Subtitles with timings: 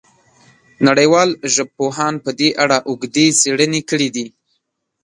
[0.87, 4.25] نړیوالو ژبپوهانو په دې اړه اوږدې څېړنې کړې دي.